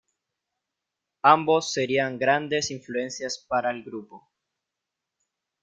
Ambos 1.21 1.73
serían 1.73 2.17
grandes 2.17 2.71
influencias 2.71 3.37
para 3.47 3.69
el 3.69 3.83
grupo. 3.83 4.31